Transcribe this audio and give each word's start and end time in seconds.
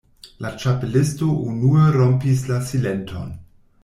La 0.43 0.51
Ĉapelisto 0.61 1.27
unue 1.51 1.83
rompis 1.97 2.41
la 2.53 2.57
silenton. 2.71 3.29